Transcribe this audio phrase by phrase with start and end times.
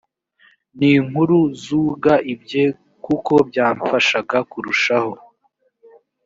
[0.77, 2.63] n inkuru z uga ibye
[3.05, 5.13] kuko byamfashaga kurushaho